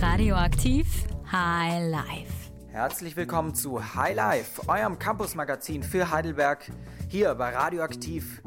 [0.00, 0.86] Radioaktiv
[1.32, 2.32] High Life.
[2.70, 6.70] Herzlich willkommen zu High Life, eurem Campus-Magazin für Heidelberg,
[7.08, 8.40] hier bei Radioaktiv,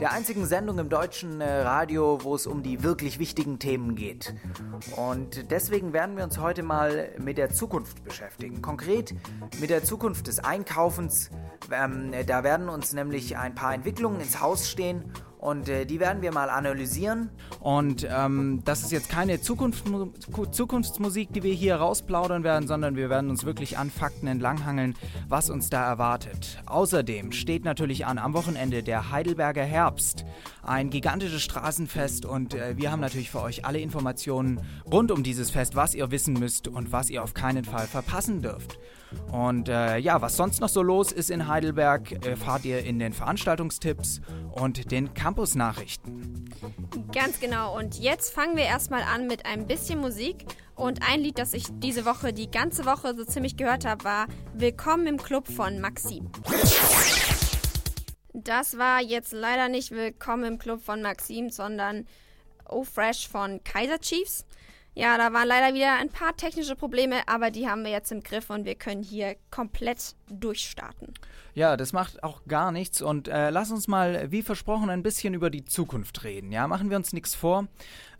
[0.00, 4.34] der einzigen Sendung im deutschen äh, Radio, wo es um die wirklich wichtigen Themen geht.
[4.96, 8.60] Und deswegen werden wir uns heute mal mit der Zukunft beschäftigen.
[8.60, 9.14] Konkret
[9.60, 11.30] mit der Zukunft des Einkaufens.
[11.70, 15.04] Ähm, da werden uns nämlich ein paar Entwicklungen ins Haus stehen
[15.38, 17.30] und äh, die werden wir mal analysieren.
[17.60, 19.84] Und ähm, das ist jetzt keine Zukunft,
[20.52, 24.94] Zukunftsmusik, die wir hier rausplaudern werden, sondern wir werden uns wirklich an Fakten entlanghangeln,
[25.28, 26.62] was uns da erwartet.
[26.66, 30.24] Außerdem steht natürlich an am Wochenende der Heidelberger Herbst.
[30.62, 35.50] Ein gigantisches Straßenfest und äh, wir haben natürlich für euch alle Informationen rund um dieses
[35.50, 38.78] Fest, was ihr wissen müsst und was ihr auf keinen Fall verpassen dürft.
[39.32, 43.12] Und äh, ja, was sonst noch so los ist in Heidelberg, erfahrt ihr in den
[43.12, 44.20] Veranstaltungstipps
[44.52, 46.50] und den Campus-Nachrichten.
[47.12, 47.76] Ganz genau.
[47.76, 50.44] Und jetzt fangen wir erstmal an mit ein bisschen Musik.
[50.74, 54.26] Und ein Lied, das ich diese Woche, die ganze Woche so ziemlich gehört habe, war
[54.54, 56.30] Willkommen im Club von Maxim.
[58.34, 62.06] Das war jetzt leider nicht Willkommen im Club von Maxim, sondern
[62.68, 64.44] Oh Fresh von Kaiser Chiefs.
[64.98, 68.22] Ja, da waren leider wieder ein paar technische Probleme, aber die haben wir jetzt im
[68.22, 71.12] Griff und wir können hier komplett durchstarten.
[71.52, 75.34] Ja, das macht auch gar nichts und äh, lass uns mal, wie versprochen, ein bisschen
[75.34, 76.50] über die Zukunft reden.
[76.50, 77.68] Ja, machen wir uns nichts vor.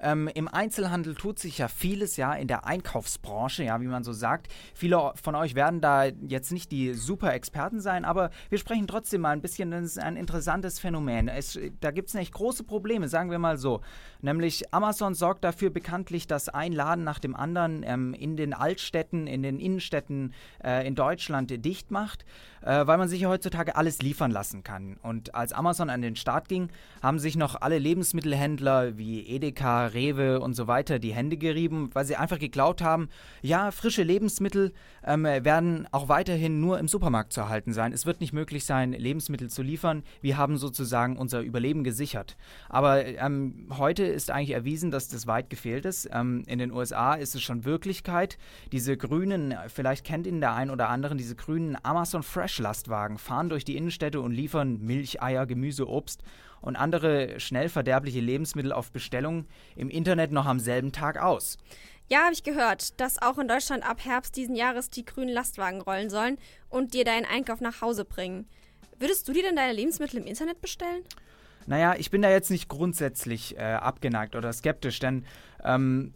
[0.00, 4.12] Ähm, Im Einzelhandel tut sich ja vieles, ja, in der Einkaufsbranche, ja, wie man so
[4.12, 4.48] sagt.
[4.74, 9.22] Viele von euch werden da jetzt nicht die super Experten sein, aber wir sprechen trotzdem
[9.22, 11.28] mal ein bisschen, das ist ein interessantes Phänomen.
[11.28, 13.80] Es, da gibt es nämlich große Probleme, sagen wir mal so.
[14.20, 19.26] Nämlich Amazon sorgt dafür bekanntlich, dass ein Laden nach dem anderen ähm, in den Altstädten,
[19.26, 22.24] in den Innenstädten äh, in Deutschland dicht macht,
[22.62, 24.96] äh, weil man sich ja heutzutage alles liefern lassen kann.
[25.02, 26.70] Und als Amazon an den Start ging,
[27.02, 32.04] haben sich noch alle Lebensmittelhändler wie Edeka, Rewe und so weiter die Hände gerieben, weil
[32.04, 33.08] sie einfach geglaubt haben,
[33.42, 34.72] ja, frische Lebensmittel
[35.04, 37.92] ähm, werden auch weiterhin nur im Supermarkt zu erhalten sein.
[37.92, 40.02] Es wird nicht möglich sein, Lebensmittel zu liefern.
[40.20, 42.36] Wir haben sozusagen unser Überleben gesichert.
[42.68, 46.08] Aber ähm, heute ist eigentlich erwiesen, dass das weit gefehlt ist.
[46.12, 48.38] Ähm, in den USA ist es schon Wirklichkeit.
[48.72, 53.48] Diese grünen, vielleicht kennt ihn der ein oder andere, diese grünen Amazon Fresh Lastwagen fahren
[53.48, 56.22] durch die Innenstädte und liefern Milch, Eier, Gemüse, Obst
[56.60, 61.58] und andere schnell verderbliche Lebensmittel auf Bestellung im Internet noch am selben Tag aus.
[62.08, 65.80] Ja, habe ich gehört, dass auch in Deutschland ab Herbst diesen Jahres die grünen Lastwagen
[65.80, 68.46] rollen sollen und dir deinen Einkauf nach Hause bringen.
[68.98, 71.02] Würdest du dir denn deine Lebensmittel im Internet bestellen?
[71.66, 75.24] Naja, ich bin da jetzt nicht grundsätzlich äh, abgeneigt oder skeptisch, denn
[75.64, 76.14] ähm,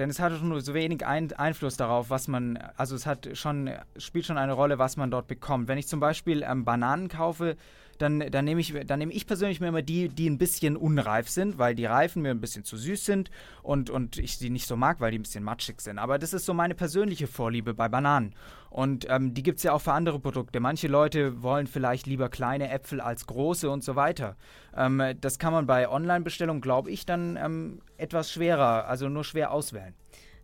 [0.00, 3.70] denn es hat nur so wenig ein Einfluss darauf, was man, also es hat schon,
[3.98, 5.68] spielt schon eine Rolle, was man dort bekommt.
[5.68, 7.56] Wenn ich zum Beispiel ähm, Bananen kaufe,
[8.00, 11.58] dann, dann nehme ich, nehm ich persönlich mir immer die, die ein bisschen unreif sind,
[11.58, 13.30] weil die Reifen mir ein bisschen zu süß sind
[13.62, 15.98] und, und ich sie nicht so mag, weil die ein bisschen matschig sind.
[15.98, 18.34] Aber das ist so meine persönliche Vorliebe bei Bananen.
[18.70, 20.60] Und ähm, die gibt es ja auch für andere Produkte.
[20.60, 24.36] Manche Leute wollen vielleicht lieber kleine Äpfel als große und so weiter.
[24.76, 29.50] Ähm, das kann man bei Online-Bestellungen, glaube ich, dann ähm, etwas schwerer, also nur schwer
[29.50, 29.94] auswählen.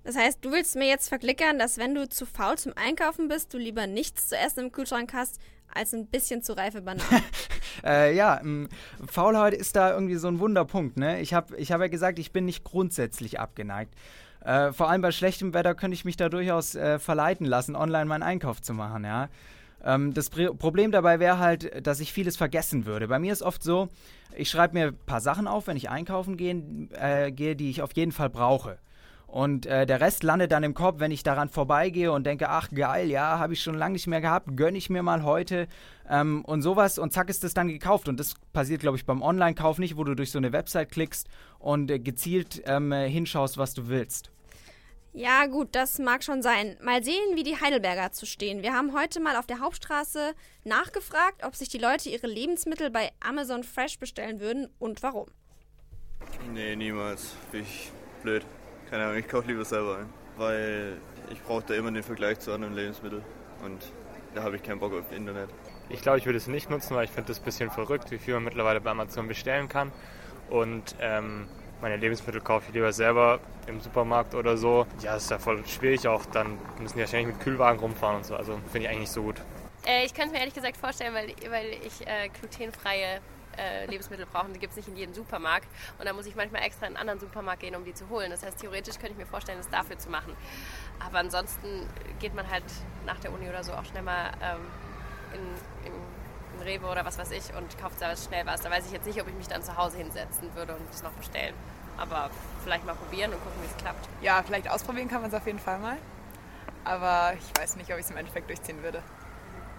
[0.06, 3.52] Das heißt, du willst mir jetzt verklickern, dass wenn du zu faul zum Einkaufen bist,
[3.52, 5.40] du lieber nichts zu essen im Kühlschrank hast,
[5.74, 7.22] als ein bisschen zu reife Bananen.
[7.84, 8.68] äh, ja, ähm,
[9.06, 10.96] Faulheit ist da irgendwie so ein Wunderpunkt.
[10.96, 11.20] Ne?
[11.20, 13.94] Ich habe ich hab ja gesagt, ich bin nicht grundsätzlich abgeneigt.
[14.44, 18.06] Äh, vor allem bei schlechtem Wetter könnte ich mich da durchaus äh, verleiten lassen, online
[18.06, 19.04] meinen Einkauf zu machen.
[19.04, 19.28] Ja?
[19.84, 23.08] Ähm, das Problem dabei wäre halt, dass ich vieles vergessen würde.
[23.08, 23.88] Bei mir ist oft so,
[24.36, 27.82] ich schreibe mir ein paar Sachen auf, wenn ich einkaufen gehen, äh, gehe, die ich
[27.82, 28.78] auf jeden Fall brauche.
[29.26, 32.70] Und äh, der Rest landet dann im Kopf, wenn ich daran vorbeigehe und denke, ach
[32.70, 35.66] geil, ja, habe ich schon lange nicht mehr gehabt, gönne ich mir mal heute
[36.08, 38.08] ähm, und sowas und zack ist das dann gekauft.
[38.08, 41.28] Und das passiert, glaube ich, beim Online-Kauf nicht, wo du durch so eine Website klickst
[41.58, 44.30] und äh, gezielt ähm, hinschaust, was du willst.
[45.12, 46.76] Ja, gut, das mag schon sein.
[46.82, 48.62] Mal sehen, wie die Heidelberger zu stehen.
[48.62, 50.34] Wir haben heute mal auf der Hauptstraße
[50.64, 55.28] nachgefragt, ob sich die Leute ihre Lebensmittel bei Amazon Fresh bestellen würden und warum.
[56.52, 57.34] Nee, niemals.
[57.52, 57.90] Ich
[58.22, 58.44] blöd.
[58.90, 60.08] Keine Ahnung, ich kaufe lieber selber ein.
[60.36, 60.98] Weil
[61.30, 63.24] ich brauche da immer den Vergleich zu anderen Lebensmitteln.
[63.64, 63.92] Und
[64.34, 65.48] da habe ich keinen Bock auf Internet.
[65.88, 68.18] Ich glaube, ich würde es nicht nutzen, weil ich finde das ein bisschen verrückt, wie
[68.18, 69.92] viel man mittlerweile bei Amazon bestellen kann.
[70.50, 71.48] Und ähm,
[71.80, 74.86] meine Lebensmittel kaufe ich lieber selber im Supermarkt oder so.
[75.00, 76.24] Ja, ist ja voll schwierig auch.
[76.26, 78.36] Dann müssen die wahrscheinlich mit Kühlwagen rumfahren und so.
[78.36, 79.36] Also finde ich eigentlich nicht so gut.
[79.86, 83.20] Äh, ich könnte es mir ehrlich gesagt vorstellen, weil, weil ich äh, glutenfreie
[83.58, 84.48] äh, Lebensmittel brauche.
[84.48, 85.68] Die gibt es nicht in jedem Supermarkt.
[85.98, 88.30] Und da muss ich manchmal extra in einen anderen Supermarkt gehen, um die zu holen.
[88.30, 90.36] Das heißt, theoretisch könnte ich mir vorstellen, das dafür zu machen.
[91.04, 91.88] Aber ansonsten
[92.20, 92.64] geht man halt
[93.04, 94.60] nach der Uni oder so auch schnell mal ähm,
[95.34, 95.92] in, in
[96.56, 98.60] in Rewe oder was weiß ich und kauft da schnell was.
[98.60, 101.02] Da weiß ich jetzt nicht, ob ich mich dann zu Hause hinsetzen würde und es
[101.02, 101.54] noch bestellen.
[101.98, 102.30] Aber
[102.62, 104.08] vielleicht mal probieren und gucken, wie es klappt.
[104.20, 105.96] Ja, vielleicht ausprobieren kann man es auf jeden Fall mal.
[106.84, 109.02] Aber ich weiß nicht, ob ich es im Endeffekt durchziehen würde.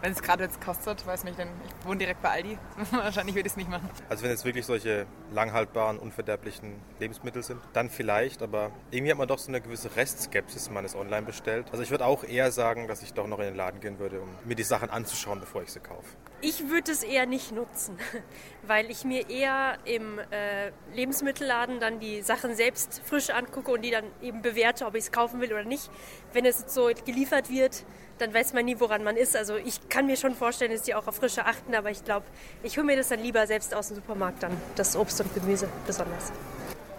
[0.02, 2.60] Wenn es gerade jetzt kostet, weiß nicht, denn ich wohne direkt bei Aldi.
[2.92, 3.90] Wahrscheinlich würde ich es nicht machen.
[4.10, 9.28] Also wenn es wirklich solche langhaltbaren, unverderblichen Lebensmittel sind, dann vielleicht, aber irgendwie hat man
[9.28, 11.68] doch so eine gewisse Restskepsis, wenn man es online bestellt.
[11.72, 14.22] Also ich würde auch eher sagen, dass ich doch noch in den Laden gehen würde,
[14.22, 16.06] um mir die Sachen anzuschauen, bevor ich sie kaufe.
[16.40, 17.98] Ich würde es eher nicht nutzen,
[18.62, 23.90] weil ich mir eher im äh, Lebensmittelladen dann die Sachen selbst frisch angucke und die
[23.90, 25.90] dann eben bewerte, ob ich es kaufen will oder nicht.
[26.34, 27.86] Wenn es so geliefert wird,
[28.20, 29.36] dann weiß man nie, woran man ist.
[29.36, 32.28] Also ich kann mir schon vorstellen, dass die auch auf Frische achten, aber ich glaube,
[32.62, 35.68] ich hole mir das dann lieber selbst aus dem Supermarkt dann, das Obst und Gemüse
[35.88, 36.32] besonders.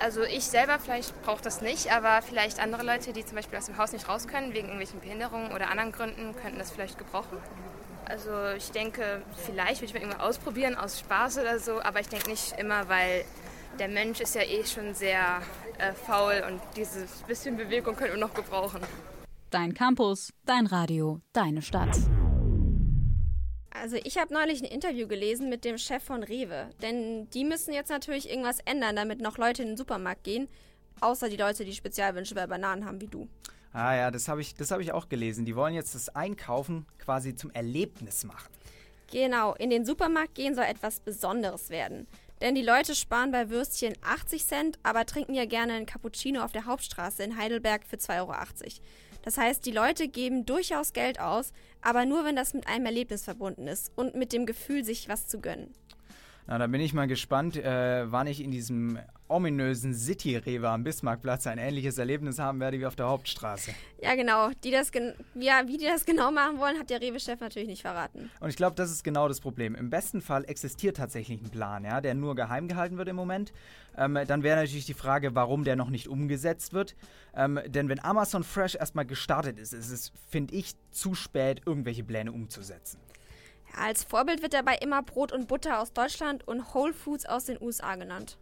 [0.00, 3.66] Also ich selber vielleicht brauche das nicht, aber vielleicht andere Leute, die zum Beispiel aus
[3.66, 7.38] dem Haus nicht raus können, wegen irgendwelchen Behinderungen oder anderen Gründen, könnten das vielleicht gebrauchen.
[8.08, 12.08] Also ich denke, vielleicht würde ich mal irgendwann ausprobieren, aus Spaß oder so, aber ich
[12.08, 13.24] denke nicht immer, weil
[13.78, 15.42] der Mensch ist ja eh schon sehr
[15.78, 18.80] äh, faul und dieses bisschen Bewegung könnte wir noch gebrauchen.
[19.50, 21.96] Dein Campus, dein Radio, deine Stadt.
[23.70, 27.74] Also ich habe neulich ein Interview gelesen mit dem Chef von Rewe, denn die müssen
[27.74, 30.48] jetzt natürlich irgendwas ändern, damit noch Leute in den Supermarkt gehen,
[31.00, 33.28] außer die Leute, die Spezialwünsche bei Bananen haben wie du.
[33.72, 35.44] Ah ja, das habe ich, hab ich auch gelesen.
[35.44, 38.50] Die wollen jetzt das Einkaufen quasi zum Erlebnis machen.
[39.10, 42.06] Genau, in den Supermarkt gehen soll etwas Besonderes werden.
[42.40, 46.52] Denn die Leute sparen bei Würstchen 80 Cent, aber trinken ja gerne einen Cappuccino auf
[46.52, 48.34] der Hauptstraße in Heidelberg für 2,80 Euro.
[49.22, 53.24] Das heißt, die Leute geben durchaus Geld aus, aber nur wenn das mit einem Erlebnis
[53.24, 55.74] verbunden ist und mit dem Gefühl, sich was zu gönnen.
[56.46, 61.46] Na, da bin ich mal gespannt, äh, wann ich in diesem ominösen City-Rewe am Bismarckplatz
[61.46, 63.72] ein ähnliches Erlebnis haben werde wie auf der Hauptstraße.
[64.02, 64.50] Ja, genau.
[64.64, 64.90] Die das
[65.34, 68.30] ja, wie die das genau machen wollen, hat der Rewe-Chef natürlich nicht verraten.
[68.40, 69.74] Und ich glaube, das ist genau das Problem.
[69.74, 73.52] Im besten Fall existiert tatsächlich ein Plan, ja, der nur geheim gehalten wird im Moment.
[73.96, 76.96] Ähm, dann wäre natürlich die Frage, warum der noch nicht umgesetzt wird.
[77.34, 82.04] Ähm, denn wenn Amazon Fresh erstmal gestartet ist, ist es, finde ich, zu spät, irgendwelche
[82.04, 83.00] Pläne umzusetzen.
[83.72, 87.44] Ja, als Vorbild wird dabei immer Brot und Butter aus Deutschland und Whole Foods aus
[87.44, 88.38] den USA genannt.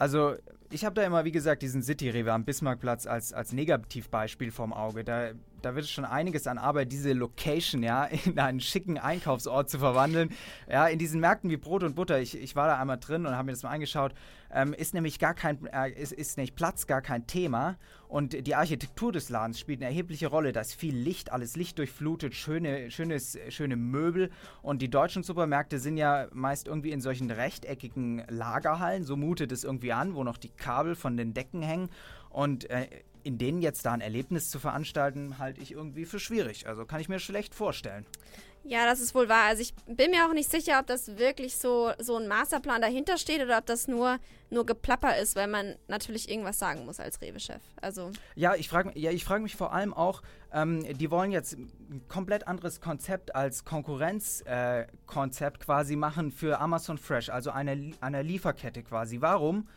[0.00, 0.34] Also
[0.70, 5.04] ich habe da immer, wie gesagt, diesen City-Rewe am Bismarckplatz als, als Negativbeispiel vorm Auge.
[5.04, 5.32] Da,
[5.62, 10.30] da wird schon einiges an Arbeit, diese Location ja in einen schicken Einkaufsort zu verwandeln.
[10.68, 13.34] Ja, in diesen Märkten wie Brot und Butter, ich, ich war da einmal drin und
[13.34, 14.14] habe mir das mal angeschaut,
[14.52, 17.76] ähm, ist nämlich gar kein, äh, ist, ist nämlich Platz gar kein Thema.
[18.08, 20.50] Und die Architektur des Ladens spielt eine erhebliche Rolle.
[20.50, 24.30] Da ist viel Licht, alles Licht durchflutet, schöne, schönes, schöne Möbel.
[24.62, 29.62] Und die deutschen Supermärkte sind ja meist irgendwie in solchen rechteckigen Lagerhallen, so mutet es
[29.62, 31.88] irgendwie an, wo noch die Kabel von den Decken hängen.
[32.30, 32.88] Und äh,
[33.22, 36.66] in denen jetzt da ein Erlebnis zu veranstalten, halte ich irgendwie für schwierig.
[36.66, 38.06] Also kann ich mir schlecht vorstellen.
[38.62, 39.46] Ja, das ist wohl wahr.
[39.46, 43.16] Also ich bin mir auch nicht sicher, ob das wirklich so, so ein Masterplan dahinter
[43.16, 44.18] steht oder ob das nur,
[44.50, 47.62] nur Geplapper ist, weil man natürlich irgendwas sagen muss als Rewe-Chef.
[47.80, 50.20] Also ja, ich frage ja, frag mich vor allem auch,
[50.52, 56.98] ähm, die wollen jetzt ein komplett anderes Konzept als Konkurrenzkonzept äh, quasi machen für Amazon
[56.98, 59.22] Fresh, also eine, eine Lieferkette quasi.
[59.22, 59.68] Warum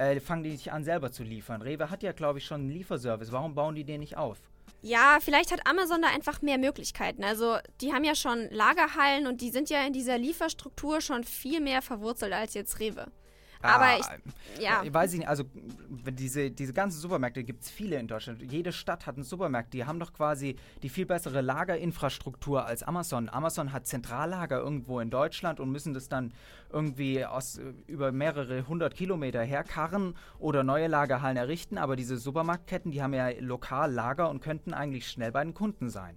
[0.00, 1.62] äh, fangen die nicht an, selber zu liefern?
[1.62, 3.32] Rewe hat ja, glaube ich, schon einen Lieferservice.
[3.32, 4.38] Warum bauen die den nicht auf?
[4.82, 7.22] Ja, vielleicht hat Amazon da einfach mehr Möglichkeiten.
[7.22, 11.60] Also die haben ja schon Lagerhallen und die sind ja in dieser Lieferstruktur schon viel
[11.60, 13.12] mehr verwurzelt als jetzt Rewe.
[13.62, 14.82] Aber ah, ich, ja.
[14.82, 15.44] Ich weiß nicht, also
[15.88, 18.40] diese, diese ganzen Supermärkte gibt es viele in Deutschland.
[18.50, 19.74] Jede Stadt hat einen Supermarkt.
[19.74, 23.28] Die haben doch quasi die viel bessere Lagerinfrastruktur als Amazon.
[23.28, 26.32] Amazon hat Zentrallager irgendwo in Deutschland und müssen das dann
[26.72, 31.76] irgendwie aus, über mehrere hundert Kilometer herkarren oder neue Lagerhallen errichten.
[31.76, 35.90] Aber diese Supermarktketten, die haben ja lokal Lager und könnten eigentlich schnell bei den Kunden
[35.90, 36.16] sein.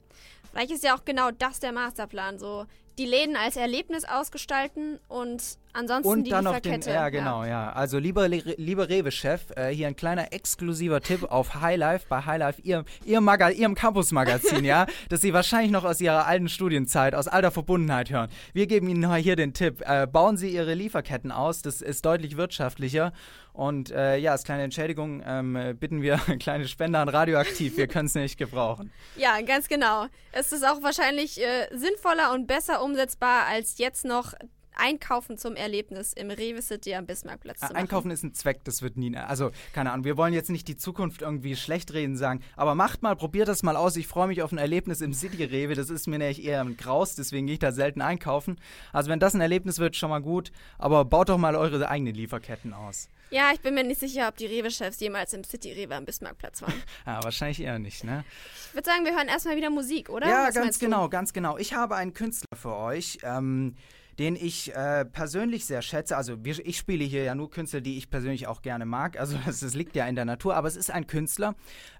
[0.52, 5.58] Vielleicht ist ja auch genau das der Masterplan, so die Läden als Erlebnis ausgestalten und
[5.74, 7.50] ansonsten und die dann noch den, ja genau, ja.
[7.50, 7.72] ja.
[7.74, 12.86] Also lieber, lieber Rewe-Chef, äh, hier ein kleiner exklusiver Tipp auf Highlife, bei Highlife, ihrem,
[13.06, 17.52] ihrem, Maga ihrem Campus-Magazin, ja, das Sie wahrscheinlich noch aus Ihrer alten Studienzeit, aus alter
[17.52, 18.30] Verbundenheit hören.
[18.54, 22.38] Wir geben Ihnen hier den Tipp, äh, bauen Sie Ihre Lieferketten aus, das ist deutlich
[22.38, 23.12] wirtschaftlicher
[23.54, 27.78] und äh, ja, als kleine Entschädigung ähm, bitten wir kleine Spender an Radioaktiv.
[27.78, 28.92] Wir können es nicht gebrauchen.
[29.16, 30.08] Ja, ganz genau.
[30.32, 34.34] Es ist auch wahrscheinlich äh, sinnvoller und besser umsetzbar, als jetzt noch
[34.76, 37.76] Einkaufen zum Erlebnis im Rewe City am Bismarckplatz zu machen.
[37.76, 39.16] Einkaufen ist ein Zweck, das wird nie.
[39.16, 43.02] Also, keine Ahnung, wir wollen jetzt nicht die Zukunft irgendwie schlecht reden sagen, aber macht
[43.02, 43.96] mal, probiert das mal aus.
[43.96, 45.76] Ich freue mich auf ein Erlebnis im City Rewe.
[45.76, 48.60] Das ist mir nämlich eher ein Graus, deswegen gehe ich da selten einkaufen.
[48.92, 50.52] Also, wenn das ein Erlebnis wird, schon mal gut.
[50.78, 53.10] Aber baut doch mal eure eigenen Lieferketten aus.
[53.34, 56.84] Ja, ich bin mir nicht sicher, ob die Rewe-Chefs jemals im City-Rewe am Bismarckplatz waren.
[57.08, 58.24] ja, wahrscheinlich eher nicht, ne?
[58.68, 60.28] Ich würde sagen, wir hören erstmal wieder Musik, oder?
[60.28, 61.58] Ja, Was ganz genau, ganz genau.
[61.58, 63.18] Ich habe einen Künstler für euch.
[63.24, 63.76] Ähm,
[64.20, 66.18] den ich äh, persönlich sehr schätze.
[66.18, 69.20] Also ich spiele hier ja nur Künstler, die ich persönlich auch gerne mag.
[69.20, 70.56] Also das, das liegt ja in der Natur.
[70.56, 71.56] Aber es ist ein Künstler,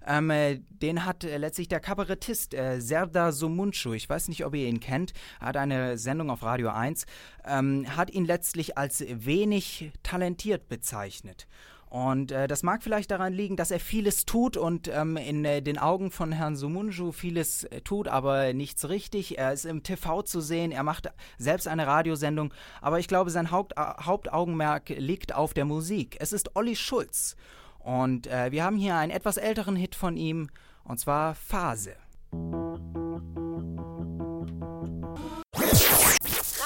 [0.06, 3.92] ähm, äh, den hat äh, letztlich der Kabarettist äh, Serdar Somuncu.
[3.92, 5.12] Ich weiß nicht, ob ihr ihn kennt.
[5.40, 7.06] Er hat eine Sendung auf Radio 1.
[7.46, 11.46] Ähm, hat ihn letztlich als wenig talentiert bezeichnet.
[11.94, 15.62] Und äh, das mag vielleicht daran liegen, dass er vieles tut und ähm, in äh,
[15.62, 19.38] den Augen von Herrn Sumunju vieles äh, tut, aber nichts richtig.
[19.38, 23.52] Er ist im TV zu sehen, er macht selbst eine Radiosendung, aber ich glaube, sein
[23.52, 26.16] Haupt, äh, Hauptaugenmerk liegt auf der Musik.
[26.18, 27.36] Es ist Olli Schulz.
[27.78, 30.50] Und äh, wir haben hier einen etwas älteren Hit von ihm,
[30.82, 31.94] und zwar Phase.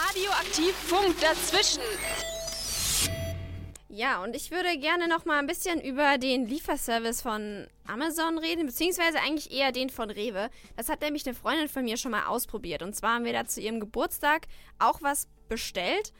[0.08, 1.82] Radioaktiv Funk dazwischen.
[3.98, 8.64] Ja, und ich würde gerne noch mal ein bisschen über den Lieferservice von Amazon reden,
[8.64, 10.50] beziehungsweise eigentlich eher den von Rewe.
[10.76, 12.82] Das hat nämlich eine Freundin von mir schon mal ausprobiert.
[12.82, 14.46] Und zwar haben wir da zu ihrem Geburtstag
[14.78, 16.12] auch was bestellt.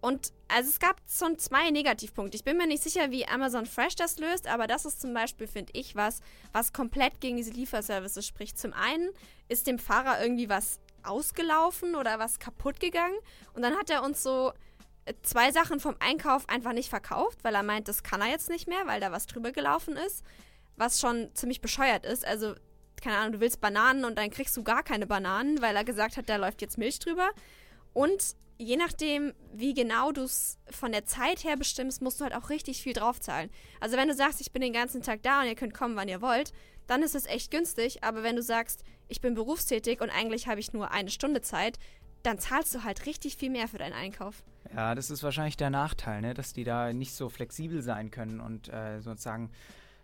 [0.00, 2.36] Und also es gab schon zwei Negativpunkte.
[2.36, 5.46] Ich bin mir nicht sicher, wie Amazon Fresh das löst, aber das ist zum Beispiel,
[5.46, 8.58] finde ich, was, was komplett gegen diese Lieferservices spricht.
[8.58, 9.10] Zum einen
[9.46, 13.16] ist dem Fahrer irgendwie was ausgelaufen oder was kaputt gegangen.
[13.54, 14.52] Und dann hat er uns so
[15.22, 18.68] zwei Sachen vom Einkauf einfach nicht verkauft, weil er meint, das kann er jetzt nicht
[18.68, 20.24] mehr, weil da was drüber gelaufen ist.
[20.76, 22.26] Was schon ziemlich bescheuert ist.
[22.26, 22.54] Also,
[23.00, 26.16] keine Ahnung, du willst Bananen und dann kriegst du gar keine Bananen, weil er gesagt
[26.16, 27.30] hat, da läuft jetzt Milch drüber.
[27.92, 32.34] Und je nachdem, wie genau du es von der Zeit her bestimmst, musst du halt
[32.34, 33.50] auch richtig viel draufzahlen.
[33.80, 36.08] Also wenn du sagst, ich bin den ganzen Tag da und ihr könnt kommen, wann
[36.08, 36.52] ihr wollt,
[36.86, 38.04] dann ist es echt günstig.
[38.04, 41.78] Aber wenn du sagst, ich bin berufstätig und eigentlich habe ich nur eine Stunde Zeit,
[42.22, 44.42] dann zahlst du halt richtig viel mehr für deinen Einkauf.
[44.74, 46.34] Ja, das ist wahrscheinlich der Nachteil, ne?
[46.34, 49.50] dass die da nicht so flexibel sein können und äh, sozusagen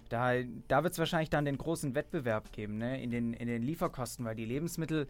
[0.08, 0.32] da,
[0.68, 3.02] da wird es wahrscheinlich dann den großen Wettbewerb geben ne?
[3.02, 5.06] in, den, in den Lieferkosten, weil die Lebensmittel,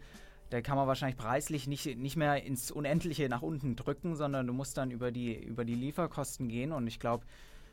[0.49, 4.53] da kann man wahrscheinlich preislich nicht, nicht mehr ins Unendliche nach unten drücken, sondern du
[4.53, 7.25] musst dann über die, über die Lieferkosten gehen und ich glaube,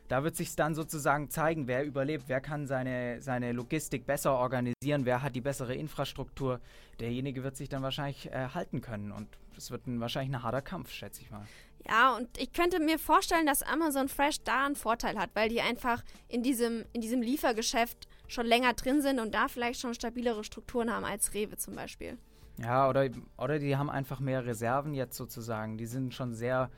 [0.07, 5.05] da wird sich dann sozusagen zeigen, wer überlebt, wer kann seine, seine Logistik besser organisieren,
[5.05, 6.59] wer hat die bessere Infrastruktur.
[6.99, 10.61] Derjenige wird sich dann wahrscheinlich äh, halten können und es wird ein, wahrscheinlich ein harter
[10.61, 11.45] Kampf, schätze ich mal.
[11.87, 15.61] Ja, und ich könnte mir vorstellen, dass Amazon Fresh da einen Vorteil hat, weil die
[15.61, 20.43] einfach in diesem, in diesem Liefergeschäft schon länger drin sind und da vielleicht schon stabilere
[20.43, 22.17] Strukturen haben als Rewe zum Beispiel.
[22.57, 25.77] Ja, oder, oder die haben einfach mehr Reserven jetzt sozusagen.
[25.77, 26.69] Die sind schon sehr,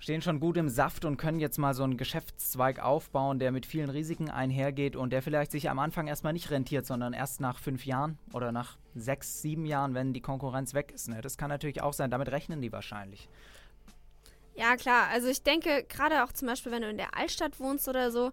[0.00, 3.66] stehen schon gut im Saft und können jetzt mal so einen Geschäftszweig aufbauen, der mit
[3.66, 7.58] vielen Risiken einhergeht und der vielleicht sich am Anfang erstmal nicht rentiert, sondern erst nach
[7.58, 11.08] fünf Jahren oder nach sechs, sieben Jahren, wenn die Konkurrenz weg ist.
[11.08, 11.20] Ne?
[11.20, 13.28] Das kann natürlich auch sein, damit rechnen die wahrscheinlich.
[14.56, 15.08] Ja, klar.
[15.12, 18.32] Also ich denke, gerade auch zum Beispiel, wenn du in der Altstadt wohnst oder so,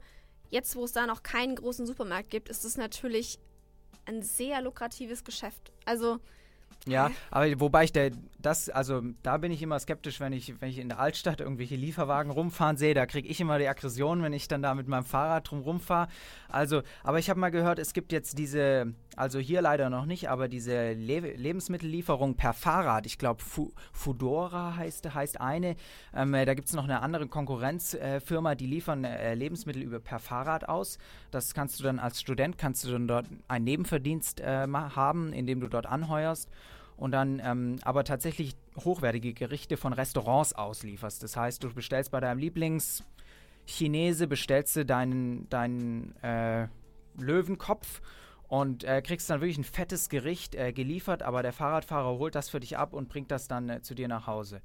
[0.50, 3.40] jetzt wo es da noch keinen großen Supermarkt gibt, ist es natürlich
[4.06, 5.74] ein sehr lukratives Geschäft.
[5.86, 6.20] Also
[6.86, 8.12] ja, aber wobei ich der,
[8.48, 11.76] das, also da bin ich immer skeptisch, wenn ich, wenn ich in der Altstadt irgendwelche
[11.76, 15.04] Lieferwagen rumfahren sehe, da kriege ich immer die Aggression, wenn ich dann da mit meinem
[15.04, 16.08] Fahrrad drum rumfahre.
[16.48, 20.30] Also, aber ich habe mal gehört, es gibt jetzt diese, also hier leider noch nicht,
[20.30, 25.76] aber diese Le Lebensmittellieferung per Fahrrad, ich glaube Fu Fudora heißt, heißt eine,
[26.16, 30.20] ähm, da gibt es noch eine andere Konkurrenzfirma, äh, die liefern äh, Lebensmittel über per
[30.20, 31.00] Fahrrad aus.
[31.32, 35.60] Das kannst du dann als Student, kannst du dann dort einen Nebenverdienst äh, haben, indem
[35.60, 36.50] du dort anheuerst
[36.98, 41.24] und dann ähm, aber tatsächlich hochwertige Gerichte von Restaurants auslieferst.
[41.24, 46.68] Das heißt, du bestellst bei deinem Lieblingschinese, bestellst du deinen, deinen äh,
[47.18, 48.02] Löwenkopf
[48.48, 52.50] und äh, kriegst dann wirklich ein fettes Gericht äh, geliefert, aber der Fahrradfahrer holt das
[52.50, 54.62] für dich ab und bringt das dann äh, zu dir nach Hause.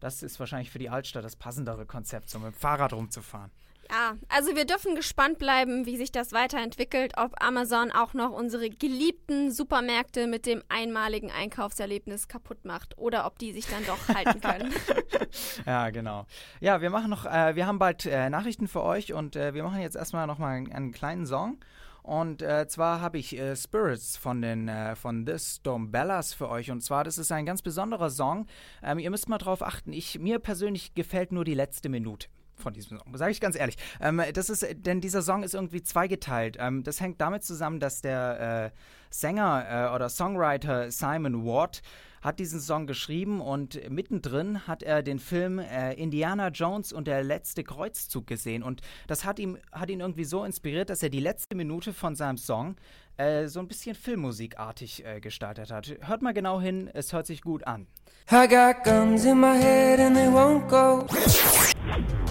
[0.00, 3.50] Das ist wahrscheinlich für die Altstadt das passendere Konzept, so mit dem Fahrrad rumzufahren.
[3.90, 8.68] Ja, also wir dürfen gespannt bleiben, wie sich das weiterentwickelt, ob Amazon auch noch unsere
[8.68, 14.40] geliebten Supermärkte mit dem einmaligen Einkaufserlebnis kaputt macht oder ob die sich dann doch halten
[14.40, 14.74] können.
[15.66, 16.26] ja, genau.
[16.60, 19.62] Ja, wir machen noch, äh, wir haben bald äh, Nachrichten für euch und äh, wir
[19.62, 21.58] machen jetzt erstmal nochmal einen, einen kleinen Song.
[22.02, 26.48] Und äh, zwar habe ich äh, Spirits von den äh, von The Storm Bellas für
[26.48, 26.70] euch.
[26.70, 28.46] Und zwar, das ist ein ganz besonderer Song.
[28.80, 29.92] Ähm, ihr müsst mal drauf achten.
[29.92, 33.76] Ich, mir persönlich gefällt nur die letzte Minute von diesem Song, sage ich ganz ehrlich.
[34.00, 36.56] Ähm, das ist, denn dieser Song ist irgendwie zweigeteilt.
[36.58, 38.78] Ähm, das hängt damit zusammen, dass der äh,
[39.10, 41.82] Sänger äh, oder Songwriter Simon Ward
[42.22, 47.22] hat diesen Song geschrieben und mittendrin hat er den Film äh, Indiana Jones und der
[47.22, 51.20] letzte Kreuzzug gesehen und das hat, ihm, hat ihn irgendwie so inspiriert, dass er die
[51.20, 52.74] letzte Minute von seinem Song
[53.16, 55.94] äh, so ein bisschen filmmusikartig äh, gestaltet hat.
[56.00, 57.86] Hört mal genau hin, es hört sich gut an.
[58.30, 61.06] I got guns in my head and they won't go.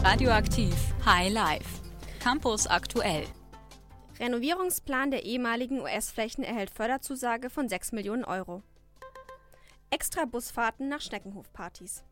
[0.04, 1.82] Radioaktiv High Life.
[2.20, 3.26] Campus aktuell.
[4.20, 8.62] Renovierungsplan der ehemaligen US-Flächen erhält Förderzusage von 6 Millionen Euro.
[9.90, 12.04] Extra Busfahrten nach Schneckenhofpartys.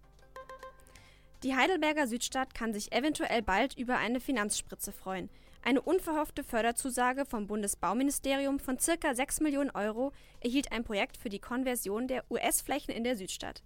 [1.43, 5.29] Die Heidelberger Südstadt kann sich eventuell bald über eine Finanzspritze freuen.
[5.62, 9.13] Eine unverhoffte Förderzusage vom Bundesbauministerium von ca.
[9.13, 13.62] 6 Millionen Euro erhielt ein Projekt für die Konversion der US-Flächen in der Südstadt.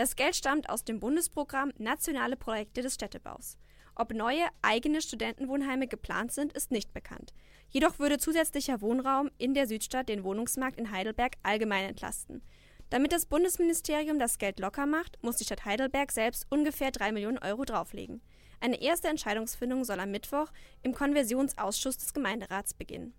[0.00, 3.58] Das Geld stammt aus dem Bundesprogramm Nationale Projekte des Städtebaus.
[3.94, 7.34] Ob neue eigene Studentenwohnheime geplant sind, ist nicht bekannt.
[7.68, 12.40] Jedoch würde zusätzlicher Wohnraum in der Südstadt den Wohnungsmarkt in Heidelberg allgemein entlasten.
[12.88, 17.36] Damit das Bundesministerium das Geld locker macht, muss die Stadt Heidelberg selbst ungefähr 3 Millionen
[17.36, 18.22] Euro drauflegen.
[18.58, 20.50] Eine erste Entscheidungsfindung soll am Mittwoch
[20.82, 23.12] im Konversionsausschuss des Gemeinderats beginnen.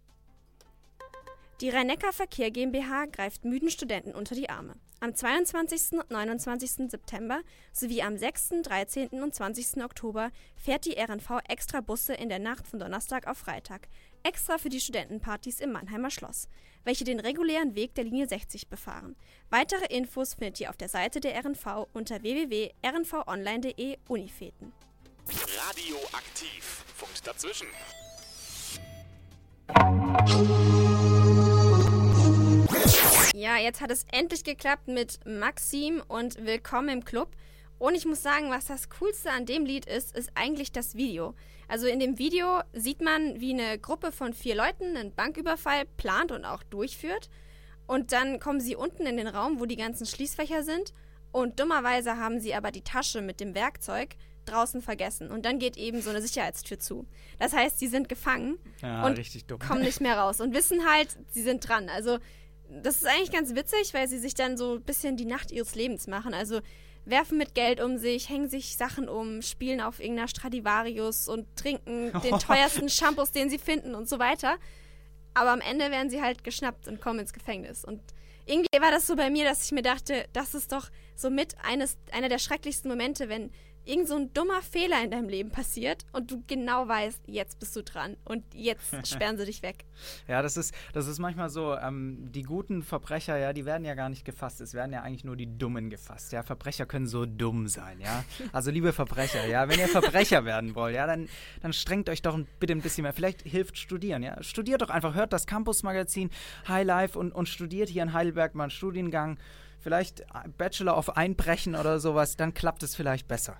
[1.62, 4.74] Die Rhein-Neckar-Verkehr GmbH greift müden Studenten unter die Arme.
[5.00, 6.00] Am 22.
[6.00, 6.90] und 29.
[6.90, 7.42] September
[7.72, 9.22] sowie am 6., 13.
[9.22, 9.84] und 20.
[9.84, 13.90] Oktober fährt die RNV extra Busse in der Nacht von Donnerstag auf Freitag,
[14.24, 16.48] extra für die Studentenpartys im Mannheimer Schloss,
[16.84, 19.16] welche den regulären Weg der Linie 60 befahren.
[19.52, 24.74] Weitere Infos findet ihr auf der Seite der RNV unter www.rnvonline.de Unifeten.
[25.68, 26.86] Radioaktiv.
[26.96, 27.68] Funkt dazwischen.
[33.34, 37.30] Ja, jetzt hat es endlich geklappt mit Maxim und Willkommen im Club.
[37.80, 41.34] Und ich muss sagen, was das Coolste an dem Lied ist, ist eigentlich das Video.
[41.68, 46.32] Also in dem Video sieht man, wie eine Gruppe von vier Leuten einen Banküberfall plant
[46.32, 47.30] und auch durchführt.
[47.88, 50.94] Und dann kommen sie unten in den Raum, wo die ganzen Schließfächer sind.
[51.32, 55.32] Und dummerweise haben sie aber die Tasche mit dem Werkzeug draußen vergessen.
[55.32, 57.08] Und dann geht eben so eine Sicherheitstür zu.
[57.40, 59.60] Das heißt, sie sind gefangen Ja, und richtig dumm.
[59.60, 61.90] kommen nicht mehr raus und wissen halt, sie sind dran.
[61.90, 62.20] Also
[62.72, 65.76] das ist eigentlich ganz witzig, weil sie sich dann so ein bisschen die Nacht ihres
[65.76, 66.34] Lebens machen.
[66.34, 66.62] Also
[67.06, 72.12] werfen mit Geld um sich, hängen sich Sachen um, spielen auf irgendeiner Stradivarius und trinken
[72.22, 74.58] den teuersten Shampoos, den sie finden und so weiter.
[75.34, 77.84] Aber am Ende werden sie halt geschnappt und kommen ins Gefängnis.
[77.84, 78.02] Und
[78.46, 81.56] irgendwie war das so bei mir, dass ich mir dachte, das ist doch so mit
[81.64, 83.52] eines, einer der schrecklichsten Momente, wenn
[83.86, 87.76] irgend so ein dummer Fehler in deinem Leben passiert und du genau weißt, jetzt bist
[87.76, 89.86] du dran und jetzt sperren sie dich weg.
[90.28, 93.96] Ja, das ist, das ist manchmal so, ähm, die guten Verbrecher, ja, die werden ja
[93.96, 94.62] gar nicht gefasst.
[94.62, 96.32] Es werden ja eigentlich nur die Dummen gefasst.
[96.32, 98.24] Ja, Verbrecher können so dumm sein, ja.
[98.52, 101.30] Also liebe Verbrecher, ja, wenn ihr Verbrecher werden wollt, ja, dann,
[101.62, 103.14] dann strengt euch doch bitte ein bisschen mehr.
[103.14, 104.42] Vielleicht hilft Studieren, ja.
[104.44, 106.30] Studiert doch einfach, hört das Campus-Magazin
[106.68, 109.38] High Life und, und studiert hier in Heidelberg mal einen Studiengang.
[109.82, 110.24] Vielleicht
[110.58, 113.58] Bachelor of Einbrechen oder sowas, dann klappt es vielleicht besser.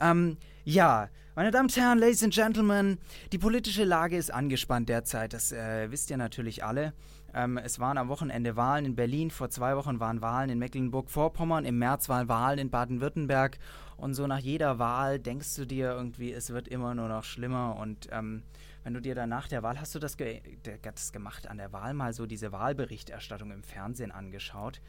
[0.00, 2.98] Ähm, ja, meine Damen und Herren, Ladies and Gentlemen,
[3.32, 5.32] die politische Lage ist angespannt derzeit.
[5.32, 6.92] Das äh, wisst ihr natürlich alle.
[7.34, 11.66] Ähm, es waren am Wochenende Wahlen in Berlin, vor zwei Wochen waren Wahlen in Mecklenburg-Vorpommern,
[11.66, 13.58] im März waren Wahlen in Baden-Württemberg.
[13.98, 17.76] Und so nach jeder Wahl denkst du dir irgendwie, es wird immer nur noch schlimmer.
[17.76, 18.42] Und ähm,
[18.84, 20.40] wenn du dir dann nach der Wahl, hast du das, ge
[20.82, 24.80] das gemacht, an der Wahl mal so diese Wahlberichterstattung im Fernsehen angeschaut?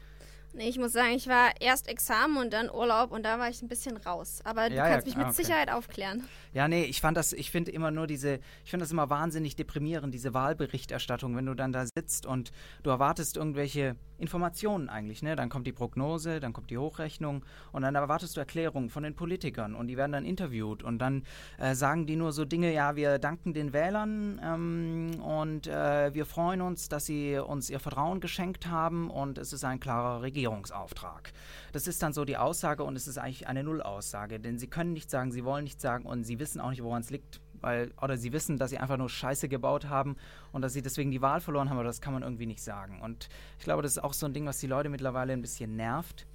[0.54, 3.62] Nee, ich muss sagen, ich war erst Examen und dann Urlaub und da war ich
[3.62, 4.40] ein bisschen raus.
[4.44, 5.34] Aber du Ja, ja, kannst mich mit okay.
[5.36, 6.24] Sicherheit aufklären.
[6.52, 9.56] Ja, nee, ich fand das, ich finde immer nur diese, ich finde das immer wahnsinnig
[9.56, 12.50] deprimierend, diese Wahlberichterstattung, wenn du dann da sitzt und
[12.82, 15.36] du erwartest irgendwelche Informationen eigentlich, ne?
[15.36, 19.14] Dann kommt die Prognose, dann kommt die Hochrechnung und dann erwartest du Erklärungen von den
[19.14, 21.24] Politikern und die werden dann interviewt und dann
[21.58, 26.26] äh, sagen die nur so Dinge, ja, wir danken den Wählern ähm, und äh, wir
[26.26, 31.32] freuen uns, dass sie uns ihr Vertrauen geschenkt haben und es ist ein klarer Regierungsauftrag.
[31.72, 34.92] Das ist dann so die Aussage und es ist eigentlich eine Nullaussage, denn sie können
[34.92, 37.40] nicht sagen, sie wollen nicht sagen und sie wissen auch nicht, woran es liegt.
[37.60, 40.16] Weil, oder sie wissen, dass sie einfach nur Scheiße gebaut haben
[40.52, 43.00] und dass sie deswegen die Wahl verloren haben, aber das kann man irgendwie nicht sagen.
[43.00, 45.76] Und ich glaube, das ist auch so ein Ding, was die Leute mittlerweile ein bisschen
[45.76, 46.26] nervt.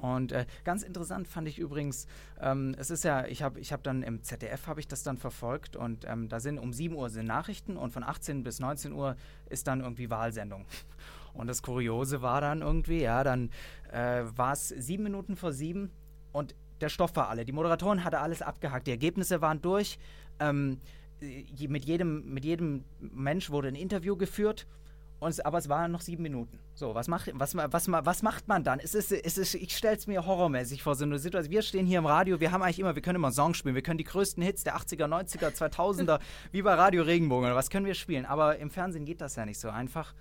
[0.00, 2.06] Und äh, ganz interessant fand ich übrigens,
[2.40, 5.16] ähm, es ist ja, ich habe ich hab dann im ZDF habe ich das dann
[5.16, 8.92] verfolgt und ähm, da sind um 7 Uhr sind Nachrichten und von 18 bis 19
[8.92, 9.16] Uhr
[9.48, 10.66] ist dann irgendwie Wahlsendung.
[11.32, 13.50] Und das Kuriose war dann irgendwie, ja, dann
[13.92, 15.90] äh, war es sieben Minuten vor sieben
[16.32, 17.44] und der Stoff war alle.
[17.44, 19.98] Die Moderatorin hatte alles abgehakt, die Ergebnisse waren durch.
[20.40, 20.78] Ähm,
[21.20, 24.66] je- mit, jedem, mit jedem Mensch wurde ein Interview geführt.
[25.18, 26.58] Und aber es waren noch sieben Minuten.
[26.74, 28.80] So, was macht, was, was, was macht man dann?
[28.80, 31.50] Es ist, es ist, ich stelle es mir horrormäßig vor, so eine Situation.
[31.50, 33.80] Wir stehen hier im Radio, wir haben eigentlich immer, wir können immer Songs spielen, wir
[33.82, 36.20] können die größten Hits der 80er, 90er, 2000er,
[36.52, 38.26] wie bei Radio Regenbogen was können wir spielen.
[38.26, 40.12] Aber im Fernsehen geht das ja nicht so einfach.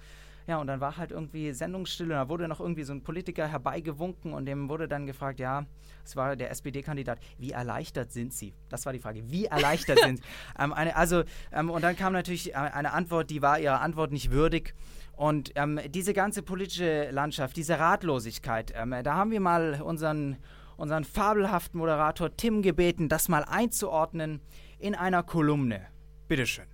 [0.48, 3.48] Ja, und dann war halt irgendwie Sendungsstille und da wurde noch irgendwie so ein Politiker
[3.48, 5.66] herbeigewunken und dem wurde dann gefragt, ja,
[6.04, 8.54] es war der SPD-Kandidat, wie erleichtert sind Sie?
[8.70, 10.24] Das war die Frage, wie erleichtert sind Sie?
[10.58, 14.12] Ähm, eine, also, ähm, und dann kam natürlich äh, eine Antwort, die war ihrer Antwort
[14.12, 14.74] nicht würdig.
[15.16, 20.38] Und ähm, diese ganze politische Landschaft, diese Ratlosigkeit, ähm, da haben wir mal unseren,
[20.78, 24.42] unseren fabelhaften Moderator Tim gebeten, das mal einzuordnen
[24.78, 25.88] in einer Kolumne.
[26.28, 26.66] Bitteschön.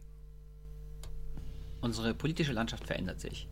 [1.82, 3.48] Unsere politische Landschaft verändert sich.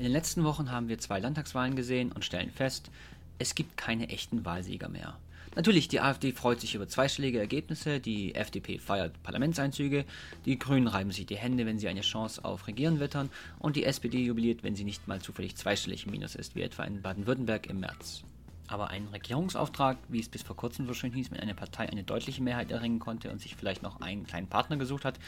[0.00, 2.90] In den letzten Wochen haben wir zwei Landtagswahlen gesehen und stellen fest,
[3.38, 5.18] es gibt keine echten Wahlsieger mehr.
[5.56, 10.06] Natürlich, die AfD freut sich über zweistellige Ergebnisse, die FDP feiert Parlamentseinzüge,
[10.46, 13.84] die Grünen reiben sich die Hände, wenn sie eine Chance auf Regieren wittern und die
[13.84, 17.66] SPD jubiliert, wenn sie nicht mal zufällig zweistellig im Minus ist, wie etwa in Baden-Württemberg
[17.66, 18.22] im März.
[18.68, 22.04] Aber ein Regierungsauftrag, wie es bis vor kurzem so schön hieß, wenn eine Partei eine
[22.04, 25.18] deutliche Mehrheit erringen konnte und sich vielleicht noch einen kleinen Partner gesucht hat,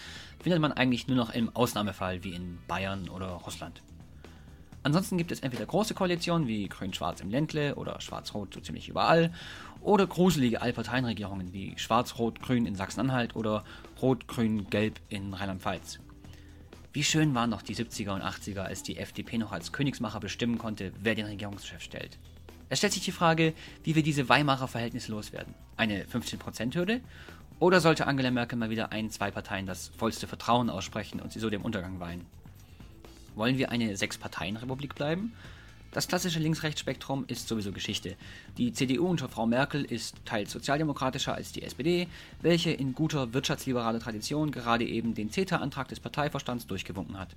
[0.41, 3.83] findet man eigentlich nur noch im Ausnahmefall wie in Bayern oder Russland.
[4.85, 9.33] Ansonsten gibt es entweder große Koalitionen wie Grün-Schwarz im Ländle oder Schwarz-Rot so ziemlich überall
[9.81, 13.65] oder gruselige Allparteienregierungen wie Schwarz-Rot-Grün in Sachsen-Anhalt oder
[14.01, 16.01] Rot-Grün-Gelb in Rheinland-Pfalz.
[16.93, 20.59] Wie schön waren noch die 70er und 80er, als die FDP noch als Königsmacher bestimmen
[20.59, 22.19] konnte, wer den Regierungschef stellt.
[22.69, 25.55] Es stellt sich die Frage, wie wir diese Weimarer Verhältnisse loswerden.
[25.77, 27.01] Eine 15%-Hürde?
[27.61, 31.39] Oder sollte Angela Merkel mal wieder ein, zwei Parteien das vollste Vertrauen aussprechen und sie
[31.39, 32.27] so dem Untergang weihen?
[33.35, 35.33] Wollen wir eine Sechs-Parteien-Republik bleiben?
[35.93, 38.17] Das klassische Links-Rechts-Spektrum ist sowieso Geschichte.
[38.57, 42.09] Die CDU unter Frau Merkel ist teils sozialdemokratischer als die SPD,
[42.41, 47.37] welche in guter wirtschaftsliberaler Tradition gerade eben den CETA-Antrag des Parteivorstands durchgewunken hat.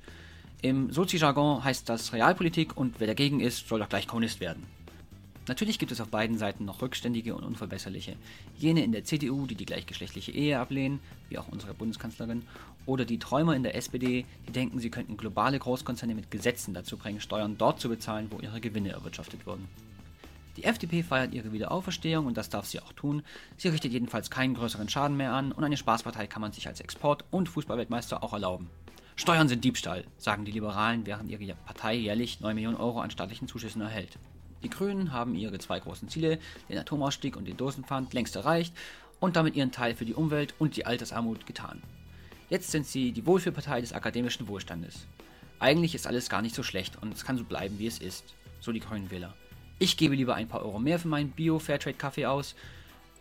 [0.62, 4.63] Im Sozi-Jargon heißt das Realpolitik und wer dagegen ist, soll doch gleich Kommunist werden.
[5.47, 8.15] Natürlich gibt es auf beiden Seiten noch rückständige und unverbesserliche.
[8.58, 12.43] Jene in der CDU, die die gleichgeschlechtliche Ehe ablehnen, wie auch unsere Bundeskanzlerin,
[12.86, 16.98] oder die Träumer in der SPD, die denken, sie könnten globale Großkonzerne mit Gesetzen dazu
[16.98, 19.67] bringen, Steuern dort zu bezahlen, wo ihre Gewinne erwirtschaftet wurden.
[20.58, 23.24] Die FDP feiert ihre Wiederauferstehung und das darf sie auch tun.
[23.58, 26.80] Sie richtet jedenfalls keinen größeren Schaden mehr an und eine Spaßpartei kann man sich als
[26.80, 28.69] Export- und Fußballweltmeister auch erlauben.
[29.17, 33.48] Steuern sind Diebstahl, sagen die Liberalen, während ihre Partei jährlich 9 Millionen Euro an staatlichen
[33.48, 34.17] Zuschüssen erhält.
[34.63, 38.74] Die Grünen haben ihre zwei großen Ziele, den Atomausstieg und den Dosenpfand, längst erreicht
[39.19, 41.82] und damit ihren Teil für die Umwelt und die Altersarmut getan.
[42.49, 45.08] Jetzt sind sie die Wohlfühlpartei des akademischen Wohlstandes.
[45.60, 48.23] Eigentlich ist alles gar nicht so schlecht und es kann so bleiben, wie es ist.
[48.62, 49.34] So die Grünen Wähler.
[49.79, 52.55] Ich gebe lieber ein paar Euro mehr für meinen Bio-Fairtrade-Kaffee aus.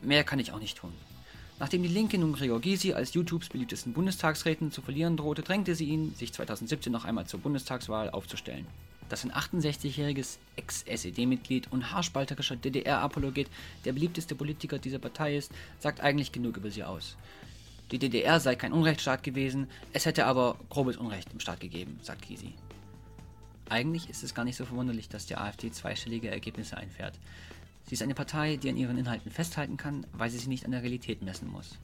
[0.03, 0.93] Mehr kann ich auch nicht tun.
[1.59, 5.87] Nachdem die Linke nun Gregor Gysi als YouTubes beliebtesten Bundestagsräten zu verlieren drohte, drängte sie
[5.87, 8.67] ihn, sich 2017 noch einmal zur Bundestagswahl aufzustellen
[9.09, 13.49] dass ein 68-jähriges Ex-SED-Mitglied und haarspalterischer DDR-Apologet
[13.85, 17.17] der beliebteste Politiker dieser Partei ist, sagt eigentlich genug über sie aus.
[17.91, 22.27] Die DDR sei kein Unrechtsstaat gewesen, es hätte aber grobes Unrecht im Staat gegeben, sagt
[22.27, 22.55] Gysi.
[23.69, 27.19] Eigentlich ist es gar nicht so verwunderlich, dass die AfD zweistellige Ergebnisse einfährt.
[27.87, 30.71] Sie ist eine Partei, die an ihren Inhalten festhalten kann, weil sie sich nicht an
[30.71, 31.79] der Realität messen muss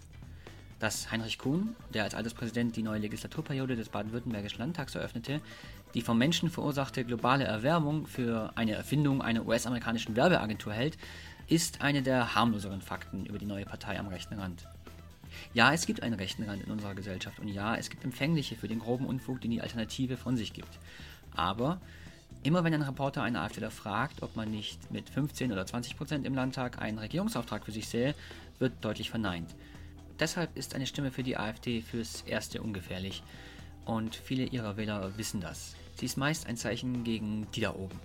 [0.80, 5.40] dass Heinrich Kuhn, der als Alterspräsident die neue Legislaturperiode des baden-württembergischen Landtags eröffnete,
[5.94, 10.96] die vom Menschen verursachte globale Erwärmung für eine Erfindung einer US-amerikanischen Werbeagentur hält,
[11.48, 14.66] ist eine der harmloseren Fakten über die neue Partei am rechten Rand.
[15.54, 18.68] Ja, es gibt einen rechten Rand in unserer Gesellschaft und ja, es gibt Empfängliche für
[18.68, 20.78] den groben Unfug, den die Alternative von sich gibt.
[21.34, 21.80] Aber
[22.42, 26.26] immer wenn ein Reporter einen AfDler fragt, ob man nicht mit 15 oder 20 Prozent
[26.26, 28.14] im Landtag einen Regierungsauftrag für sich sähe,
[28.58, 29.54] wird deutlich verneint.
[30.18, 33.22] Deshalb ist eine Stimme für die AfD fürs Erste ungefährlich.
[33.86, 35.74] Und viele ihrer Wähler wissen das.
[35.96, 37.98] Sie ist meist ein Zeichen gegen die da oben.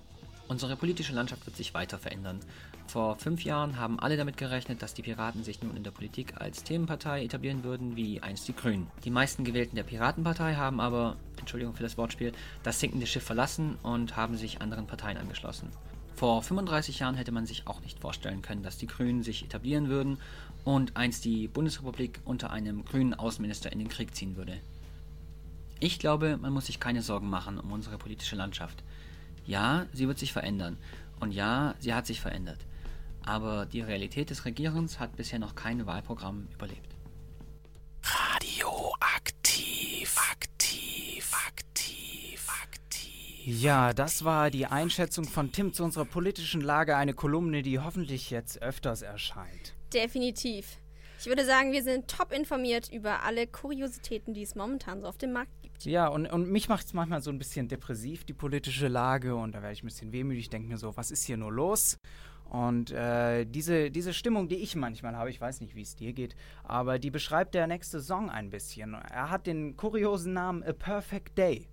[0.47, 2.39] Unsere politische Landschaft wird sich weiter verändern.
[2.87, 6.39] Vor fünf Jahren haben alle damit gerechnet, dass die Piraten sich nun in der Politik
[6.39, 8.87] als Themenpartei etablieren würden, wie einst die Grünen.
[9.03, 12.31] Die meisten Gewählten der Piratenpartei haben aber, Entschuldigung für das Wortspiel,
[12.63, 15.69] das sinkende Schiff verlassen und haben sich anderen Parteien angeschlossen.
[16.15, 19.89] Vor 35 Jahren hätte man sich auch nicht vorstellen können, dass die Grünen sich etablieren
[19.89, 20.17] würden
[20.63, 24.57] und einst die Bundesrepublik unter einem grünen Außenminister in den Krieg ziehen würde.
[25.81, 28.83] Ich glaube, man muss sich keine Sorgen machen um unsere politische Landschaft.
[29.45, 30.77] Ja, sie wird sich verändern.
[31.19, 32.59] Und ja, sie hat sich verändert.
[33.25, 36.95] Aber die Realität des Regierens hat bisher noch kein Wahlprogramm überlebt.
[38.03, 43.11] Radioaktiv, aktiv, aktiv, aktiv.
[43.45, 48.29] Ja, das war die Einschätzung von Tim zu unserer politischen Lage, eine Kolumne, die hoffentlich
[48.29, 49.73] jetzt öfters erscheint.
[49.91, 50.77] Definitiv.
[51.19, 55.17] Ich würde sagen, wir sind top informiert über alle Kuriositäten, die es momentan so auf
[55.17, 55.83] dem Markt gibt.
[55.85, 59.35] Ja, und, und mich macht es manchmal so ein bisschen depressiv, die politische Lage.
[59.35, 61.51] Und da werde ich ein bisschen wehmütig, Ich denke mir so, was ist hier nur
[61.51, 61.97] los?
[62.49, 66.13] Und äh, diese, diese Stimmung, die ich manchmal habe, ich weiß nicht, wie es dir
[66.13, 68.93] geht, aber die beschreibt der nächste Song ein bisschen.
[68.93, 71.67] Er hat den kuriosen Namen A Perfect Day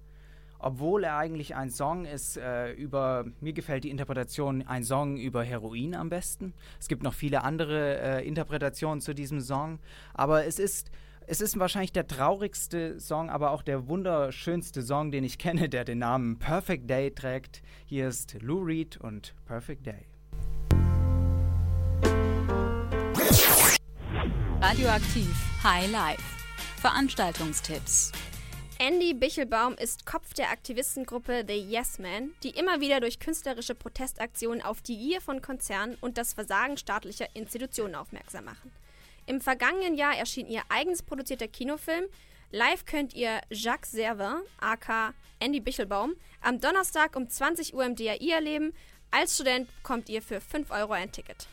[0.63, 5.43] obwohl er eigentlich ein Song ist äh, über, mir gefällt die Interpretation, ein Song über
[5.43, 6.55] Heroin am besten.
[6.81, 9.81] Es gibt noch viele andere äh, Interpretationen zu diesem Song,
[10.15, 10.91] aber es ist,
[11.27, 15.85] es ist wahrscheinlich der traurigste Song, aber auch der wunderschönste Song, den ich kenne, der
[15.85, 17.63] den Namen Perfect Day trägt.
[17.85, 20.12] Hier ist Lou Reed und Perfect Day.
[24.63, 25.27] Radioaktiv
[25.65, 26.23] High Life.
[26.81, 28.13] Veranstaltungstipps.
[28.79, 34.63] Andy Bichelbaum ist Kopf der Aktivistengruppe The Yes Men, die immer wieder durch künstlerische Protestaktionen
[34.63, 38.71] auf die Gier von Konzernen und das Versagen staatlicher Institutionen aufmerksam machen.
[39.27, 42.05] Im vergangenen Jahr erschien ihr eigens produzierter Kinofilm.
[42.53, 48.31] Live könnt ihr Jacques Servin, aka Andy Bichelbaum, am Donnerstag um 20 Uhr im DAI
[48.31, 48.75] erleben.
[49.11, 51.49] Als Student bekommt ihr für 5 Euro ein Ticket.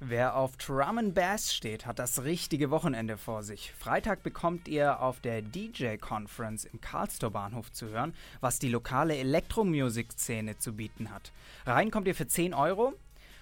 [0.00, 3.72] Wer auf Drum and Bass steht, hat das richtige Wochenende vor sich.
[3.72, 9.16] Freitag bekommt ihr auf der DJ Conference im Karlstor Bahnhof zu hören, was die lokale
[9.16, 11.32] Elektromusikszene zu bieten hat.
[11.66, 12.94] Rein kommt ihr für 10 Euro.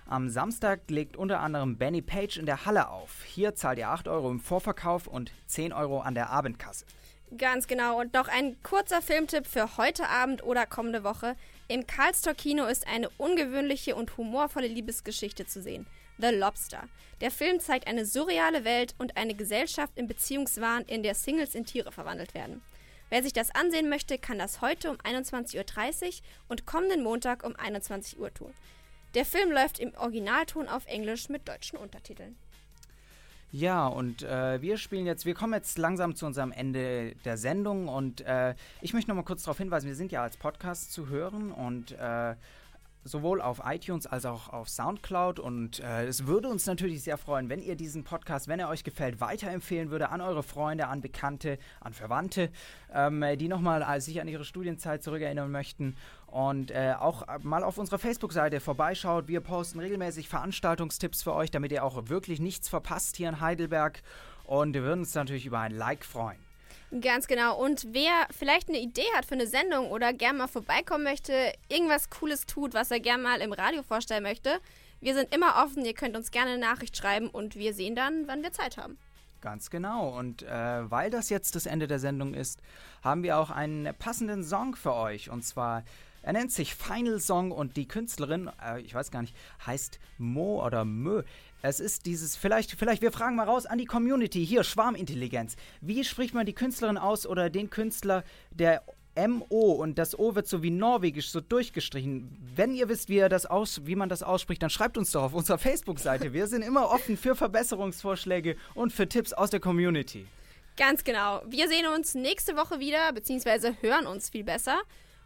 [0.06, 3.22] Am Samstag legt unter anderem Benny Page in der Halle auf.
[3.24, 6.86] Hier zahlt ihr 8 Euro im Vorverkauf und 10 Euro an der Abendkasse.
[7.36, 8.00] Ganz genau.
[8.00, 11.36] Und noch ein kurzer Filmtipp für heute Abend oder kommende Woche.
[11.68, 15.86] Im Karlstor Kino ist eine ungewöhnliche und humorvolle Liebesgeschichte zu sehen.
[16.18, 16.84] The Lobster.
[17.20, 21.66] Der Film zeigt eine surreale Welt und eine Gesellschaft im Beziehungswahn, in der Singles in
[21.66, 22.62] Tiere verwandelt werden.
[23.08, 26.12] Wer sich das ansehen möchte, kann das heute um 21.30 Uhr
[26.48, 28.52] und kommenden Montag um 21 Uhr tun.
[29.14, 32.36] Der Film läuft im Originalton auf Englisch mit deutschen Untertiteln.
[33.52, 37.88] Ja, und äh, wir spielen jetzt, wir kommen jetzt langsam zu unserem Ende der Sendung
[37.88, 41.08] und äh, ich möchte noch mal kurz darauf hinweisen, wir sind ja als Podcast zu
[41.08, 42.34] hören und äh,
[43.06, 45.38] sowohl auf iTunes als auch auf Soundcloud.
[45.38, 48.84] Und äh, es würde uns natürlich sehr freuen, wenn ihr diesen Podcast, wenn er euch
[48.84, 52.50] gefällt, weiterempfehlen würde an eure Freunde, an Bekannte, an Verwandte,
[52.92, 55.96] ähm, die nochmal äh, sich an ihre Studienzeit zurückerinnern möchten.
[56.26, 59.28] Und äh, auch mal auf unserer Facebook-Seite vorbeischaut.
[59.28, 64.02] Wir posten regelmäßig Veranstaltungstipps für euch, damit ihr auch wirklich nichts verpasst hier in Heidelberg.
[64.44, 66.45] Und wir würden uns natürlich über ein Like freuen.
[67.00, 67.62] Ganz genau.
[67.62, 72.10] Und wer vielleicht eine Idee hat für eine Sendung oder gerne mal vorbeikommen möchte, irgendwas
[72.10, 74.60] Cooles tut, was er gerne mal im Radio vorstellen möchte,
[75.00, 75.84] wir sind immer offen.
[75.84, 78.98] Ihr könnt uns gerne eine Nachricht schreiben und wir sehen dann, wann wir Zeit haben.
[79.40, 80.16] Ganz genau.
[80.16, 82.60] Und äh, weil das jetzt das Ende der Sendung ist,
[83.02, 85.30] haben wir auch einen passenden Song für euch.
[85.30, 85.84] Und zwar,
[86.22, 90.64] er nennt sich Final Song und die Künstlerin, äh, ich weiß gar nicht, heißt Mo
[90.64, 91.22] oder Mö.
[91.68, 95.56] Es ist dieses, vielleicht, vielleicht, wir fragen mal raus an die Community, hier, Schwarmintelligenz.
[95.80, 98.84] Wie spricht man die Künstlerin aus oder den Künstler, der
[99.16, 102.30] MO und das O wird so wie norwegisch so durchgestrichen.
[102.54, 105.22] Wenn ihr wisst, wie, ihr das aus, wie man das ausspricht, dann schreibt uns doch
[105.22, 106.32] auf unserer Facebook-Seite.
[106.34, 110.26] Wir sind immer offen für Verbesserungsvorschläge und für Tipps aus der Community.
[110.76, 111.42] Ganz genau.
[111.48, 114.82] Wir sehen uns nächste Woche wieder, beziehungsweise hören uns viel besser.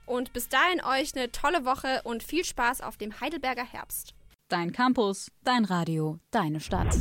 [0.06, 4.14] Und bis dahin euch eine tolle Woche und viel Spaß auf dem Heidelberger Herbst.
[4.50, 6.96] Dein Campus, dein Radio, deine Stadt.